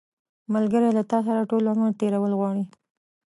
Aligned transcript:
ملګری 0.53 0.89
له 0.97 1.03
تا 1.11 1.17
سره 1.27 1.47
ټول 1.51 1.63
عمر 1.71 1.89
تېرول 1.99 2.31
غواړي 2.39 2.63